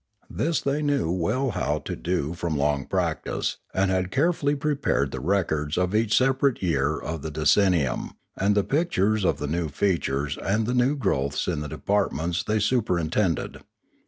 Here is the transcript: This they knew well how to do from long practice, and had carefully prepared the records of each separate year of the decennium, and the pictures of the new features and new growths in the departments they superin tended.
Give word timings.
This 0.31 0.61
they 0.61 0.81
knew 0.81 1.11
well 1.11 1.51
how 1.51 1.77
to 1.85 1.95
do 1.95 2.33
from 2.33 2.57
long 2.57 2.87
practice, 2.87 3.57
and 3.71 3.91
had 3.91 4.09
carefully 4.09 4.55
prepared 4.55 5.11
the 5.11 5.19
records 5.19 5.77
of 5.77 5.93
each 5.93 6.17
separate 6.17 6.63
year 6.63 6.97
of 6.97 7.21
the 7.21 7.29
decennium, 7.29 8.15
and 8.35 8.55
the 8.55 8.63
pictures 8.63 9.23
of 9.23 9.37
the 9.37 9.45
new 9.45 9.67
features 9.69 10.39
and 10.39 10.65
new 10.75 10.95
growths 10.95 11.47
in 11.47 11.59
the 11.59 11.67
departments 11.69 12.41
they 12.43 12.57
superin 12.57 13.11
tended. 13.11 13.59